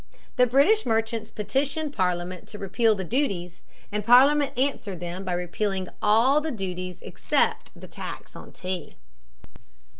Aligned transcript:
The 0.35 0.47
British 0.47 0.83
merchants 0.83 1.29
petitioned 1.29 1.93
Parliament 1.93 2.47
to 2.47 2.57
repeal 2.57 2.95
the 2.95 3.03
duties, 3.03 3.61
and 3.91 4.03
Parliament 4.03 4.57
answered 4.57 4.99
them 4.99 5.23
by 5.23 5.33
repealing 5.33 5.89
all 6.01 6.41
the 6.41 6.49
duties 6.49 7.03
except 7.03 7.69
the 7.79 7.87
tax 7.87 8.35
on 8.35 8.51
tea. 8.51 8.95